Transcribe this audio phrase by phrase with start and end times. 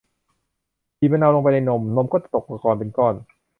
[0.99, 3.15] บีบมะนาวลงไปในนม นมก็จะตกตะกอนเป็นก้อน